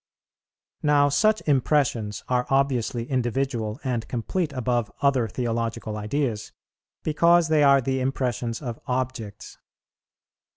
"Now 0.81 1.09
such 1.09 1.43
impressions 1.47 2.23
are 2.27 2.47
obviously 2.49 3.05
individual 3.05 3.79
and 3.83 4.07
complete 4.07 4.51
above 4.51 4.91
other 5.03 5.27
theological 5.27 5.95
ideas, 5.95 6.51
because 7.03 7.49
they 7.49 7.61
are 7.61 7.81
the 7.81 7.99
impressions 7.99 8.63
of 8.63 8.79
Objects. 8.87 9.59